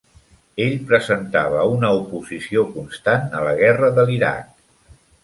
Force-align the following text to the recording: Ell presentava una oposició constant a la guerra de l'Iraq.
Ell 0.63 0.71
presentava 0.91 1.65
una 1.73 1.91
oposició 1.99 2.63
constant 2.79 3.29
a 3.41 3.43
la 3.49 3.53
guerra 3.61 3.91
de 3.99 4.07
l'Iraq. 4.11 4.97